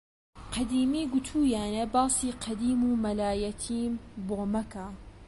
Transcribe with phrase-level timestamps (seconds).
[0.53, 3.93] قەدیمی گوتوویانە باسی قەدیم و مەلایەتیم
[4.27, 4.87] بۆ مەکە!